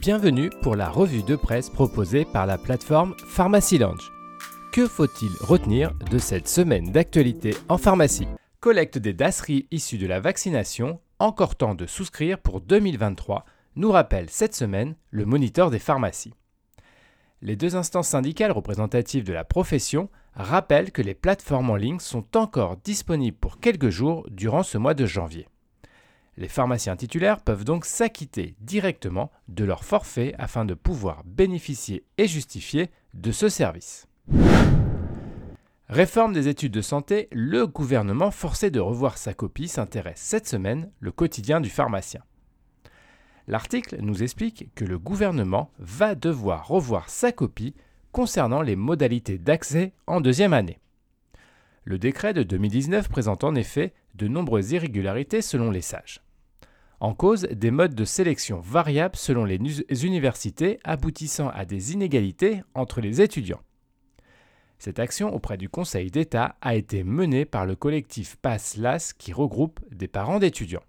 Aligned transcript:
Bienvenue 0.00 0.50
pour 0.62 0.76
la 0.76 0.90
revue 0.90 1.22
de 1.22 1.36
presse 1.36 1.70
proposée 1.70 2.26
par 2.26 2.44
la 2.46 2.58
plateforme 2.58 3.14
Pharmacy 3.28 3.78
Lounge. 3.78 4.12
Que 4.72 4.86
faut-il 4.86 5.30
retenir 5.40 5.94
de 6.10 6.18
cette 6.18 6.48
semaine 6.48 6.92
d'actualité 6.92 7.54
en 7.68 7.78
pharmacie? 7.78 8.28
Collecte 8.60 8.98
des 8.98 9.14
dasseries 9.14 9.66
issues 9.70 9.96
de 9.96 10.06
la 10.06 10.20
vaccination, 10.20 11.00
encore 11.18 11.56
temps 11.56 11.74
de 11.74 11.86
souscrire 11.86 12.38
pour 12.38 12.60
2023, 12.60 13.46
nous 13.76 13.90
rappelle 13.90 14.28
cette 14.28 14.54
semaine 14.54 14.96
le 15.10 15.24
moniteur 15.24 15.70
des 15.70 15.78
pharmacies. 15.78 16.34
Les 17.40 17.56
deux 17.56 17.74
instances 17.74 18.08
syndicales 18.08 18.52
représentatives 18.52 19.24
de 19.24 19.32
la 19.32 19.44
profession 19.44 20.10
rappellent 20.34 20.92
que 20.92 21.02
les 21.02 21.14
plateformes 21.14 21.70
en 21.70 21.76
ligne 21.76 22.00
sont 22.00 22.36
encore 22.36 22.76
disponibles 22.76 23.38
pour 23.38 23.60
quelques 23.60 23.90
jours 23.90 24.26
durant 24.30 24.62
ce 24.62 24.76
mois 24.78 24.94
de 24.94 25.06
janvier. 25.06 25.48
Les 26.38 26.48
pharmaciens 26.48 26.96
titulaires 26.96 27.40
peuvent 27.40 27.64
donc 27.64 27.86
s'acquitter 27.86 28.56
directement 28.60 29.30
de 29.48 29.64
leur 29.64 29.84
forfait 29.84 30.34
afin 30.38 30.66
de 30.66 30.74
pouvoir 30.74 31.22
bénéficier 31.24 32.04
et 32.18 32.28
justifier 32.28 32.90
de 33.14 33.32
ce 33.32 33.48
service. 33.48 34.06
Réforme 35.88 36.34
des 36.34 36.48
études 36.48 36.72
de 36.72 36.82
santé, 36.82 37.28
le 37.32 37.66
gouvernement 37.66 38.30
forcé 38.30 38.70
de 38.70 38.80
revoir 38.80 39.16
sa 39.16 39.32
copie 39.32 39.68
s'intéresse 39.68 40.20
cette 40.20 40.48
semaine 40.48 40.90
le 41.00 41.10
quotidien 41.10 41.60
du 41.60 41.70
pharmacien. 41.70 42.22
L'article 43.46 43.98
nous 44.00 44.22
explique 44.22 44.74
que 44.74 44.84
le 44.84 44.98
gouvernement 44.98 45.70
va 45.78 46.16
devoir 46.16 46.66
revoir 46.66 47.08
sa 47.08 47.32
copie 47.32 47.74
concernant 48.10 48.62
les 48.62 48.76
modalités 48.76 49.38
d'accès 49.38 49.92
en 50.06 50.20
deuxième 50.20 50.52
année. 50.52 50.80
Le 51.84 51.98
décret 51.98 52.34
de 52.34 52.42
2019 52.42 53.08
présente 53.08 53.44
en 53.44 53.54
effet 53.54 53.94
de 54.16 54.26
nombreuses 54.26 54.72
irrégularités 54.72 55.40
selon 55.40 55.70
les 55.70 55.82
sages. 55.82 56.25
En 57.00 57.14
cause, 57.14 57.42
des 57.42 57.70
modes 57.70 57.94
de 57.94 58.04
sélection 58.04 58.60
variables 58.60 59.16
selon 59.16 59.44
les 59.44 60.06
universités 60.06 60.80
aboutissant 60.82 61.50
à 61.50 61.64
des 61.64 61.92
inégalités 61.92 62.62
entre 62.74 63.00
les 63.00 63.20
étudiants. 63.20 63.60
Cette 64.78 64.98
action 64.98 65.34
auprès 65.34 65.56
du 65.56 65.68
Conseil 65.68 66.10
d'État 66.10 66.56
a 66.60 66.74
été 66.74 67.02
menée 67.04 67.44
par 67.44 67.66
le 67.66 67.76
collectif 67.76 68.36
PASS-LAS 68.36 69.12
qui 69.16 69.32
regroupe 69.32 69.80
des 69.90 70.08
parents 70.08 70.38
d'étudiants. 70.38 70.82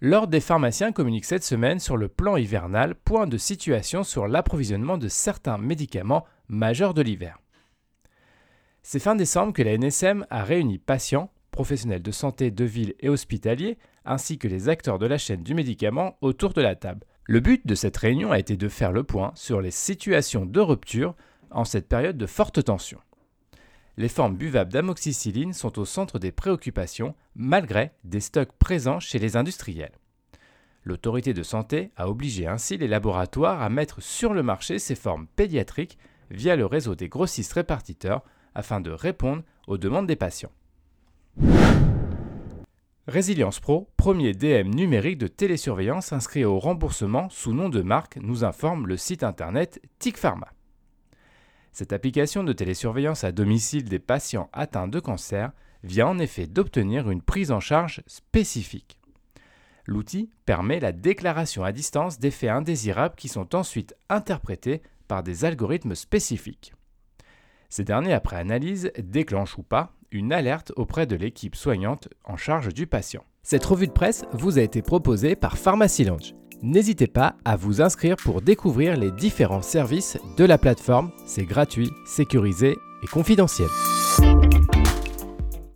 L'Ordre 0.00 0.28
des 0.28 0.40
pharmaciens 0.40 0.92
communique 0.92 1.24
cette 1.24 1.42
semaine 1.42 1.80
sur 1.80 1.96
le 1.96 2.06
plan 2.06 2.36
hivernal, 2.36 2.94
point 2.94 3.26
de 3.26 3.36
situation 3.36 4.04
sur 4.04 4.28
l'approvisionnement 4.28 4.98
de 4.98 5.08
certains 5.08 5.58
médicaments 5.58 6.24
majeurs 6.48 6.94
de 6.94 7.02
l'hiver. 7.02 7.38
C'est 8.82 9.00
fin 9.00 9.16
décembre 9.16 9.52
que 9.52 9.62
la 9.62 9.76
NSM 9.76 10.24
a 10.30 10.44
réuni 10.44 10.78
patients, 10.78 11.32
professionnels 11.58 12.04
de 12.04 12.12
santé 12.12 12.52
de 12.52 12.64
ville 12.64 12.94
et 13.00 13.08
hospitaliers, 13.08 13.78
ainsi 14.04 14.38
que 14.38 14.46
les 14.46 14.68
acteurs 14.68 15.00
de 15.00 15.06
la 15.06 15.18
chaîne 15.18 15.42
du 15.42 15.54
médicament 15.54 16.16
autour 16.20 16.52
de 16.52 16.60
la 16.60 16.76
table. 16.76 17.04
Le 17.24 17.40
but 17.40 17.66
de 17.66 17.74
cette 17.74 17.96
réunion 17.96 18.30
a 18.30 18.38
été 18.38 18.56
de 18.56 18.68
faire 18.68 18.92
le 18.92 19.02
point 19.02 19.32
sur 19.34 19.60
les 19.60 19.72
situations 19.72 20.46
de 20.46 20.60
rupture 20.60 21.16
en 21.50 21.64
cette 21.64 21.88
période 21.88 22.16
de 22.16 22.26
forte 22.26 22.62
tension. 22.62 23.00
Les 23.96 24.06
formes 24.08 24.36
buvables 24.36 24.72
d'amoxicilline 24.72 25.52
sont 25.52 25.80
au 25.80 25.84
centre 25.84 26.20
des 26.20 26.30
préoccupations 26.30 27.16
malgré 27.34 27.90
des 28.04 28.20
stocks 28.20 28.52
présents 28.60 29.00
chez 29.00 29.18
les 29.18 29.36
industriels. 29.36 29.98
L'autorité 30.84 31.34
de 31.34 31.42
santé 31.42 31.90
a 31.96 32.08
obligé 32.08 32.46
ainsi 32.46 32.78
les 32.78 32.86
laboratoires 32.86 33.62
à 33.62 33.68
mettre 33.68 34.00
sur 34.00 34.32
le 34.32 34.44
marché 34.44 34.78
ces 34.78 34.94
formes 34.94 35.26
pédiatriques 35.26 35.98
via 36.30 36.54
le 36.54 36.66
réseau 36.66 36.94
des 36.94 37.08
grossistes 37.08 37.54
répartiteurs 37.54 38.22
afin 38.54 38.80
de 38.80 38.92
répondre 38.92 39.42
aux 39.66 39.76
demandes 39.76 40.06
des 40.06 40.14
patients. 40.14 40.52
Résilience 43.08 43.58
Pro, 43.58 43.88
premier 43.96 44.34
DM 44.34 44.68
numérique 44.68 45.16
de 45.16 45.28
télésurveillance 45.28 46.12
inscrit 46.12 46.44
au 46.44 46.58
remboursement 46.58 47.30
sous 47.30 47.54
nom 47.54 47.70
de 47.70 47.80
marque, 47.80 48.18
nous 48.18 48.44
informe 48.44 48.86
le 48.86 48.98
site 48.98 49.22
internet 49.22 49.80
TIC 49.98 50.18
Pharma. 50.18 50.48
Cette 51.72 51.94
application 51.94 52.44
de 52.44 52.52
télésurveillance 52.52 53.24
à 53.24 53.32
domicile 53.32 53.84
des 53.84 53.98
patients 53.98 54.50
atteints 54.52 54.88
de 54.88 55.00
cancer 55.00 55.52
vient 55.84 56.08
en 56.08 56.18
effet 56.18 56.46
d'obtenir 56.46 57.10
une 57.10 57.22
prise 57.22 57.50
en 57.50 57.60
charge 57.60 58.02
spécifique. 58.06 59.00
L'outil 59.86 60.30
permet 60.44 60.78
la 60.78 60.92
déclaration 60.92 61.64
à 61.64 61.72
distance 61.72 62.18
d'effets 62.18 62.50
indésirables 62.50 63.14
qui 63.16 63.28
sont 63.28 63.54
ensuite 63.54 63.94
interprétés 64.10 64.82
par 65.06 65.22
des 65.22 65.46
algorithmes 65.46 65.94
spécifiques. 65.94 66.74
Ces 67.70 67.84
derniers, 67.84 68.12
après 68.12 68.36
analyse, 68.36 68.92
déclenchent 68.98 69.56
ou 69.56 69.62
pas 69.62 69.94
une 70.10 70.32
alerte 70.32 70.72
auprès 70.76 71.06
de 71.06 71.16
l'équipe 71.16 71.56
soignante 71.56 72.08
en 72.24 72.36
charge 72.36 72.72
du 72.72 72.86
patient. 72.86 73.24
Cette 73.42 73.64
revue 73.64 73.86
de 73.86 73.92
presse 73.92 74.24
vous 74.32 74.58
a 74.58 74.62
été 74.62 74.82
proposée 74.82 75.36
par 75.36 75.56
Pharmacy 75.58 76.04
Lounge. 76.04 76.34
N'hésitez 76.62 77.06
pas 77.06 77.36
à 77.44 77.56
vous 77.56 77.80
inscrire 77.80 78.16
pour 78.16 78.42
découvrir 78.42 78.96
les 78.96 79.12
différents 79.12 79.62
services 79.62 80.18
de 80.36 80.44
la 80.44 80.58
plateforme. 80.58 81.10
C'est 81.24 81.44
gratuit, 81.44 81.90
sécurisé 82.04 82.76
et 83.02 83.06
confidentiel. 83.06 83.68